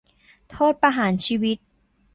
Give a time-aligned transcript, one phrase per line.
[0.49, 1.57] โทษประหารชีวิต